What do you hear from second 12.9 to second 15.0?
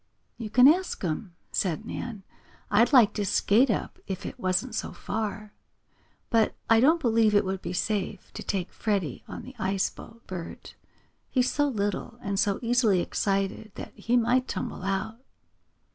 excited that he might tumble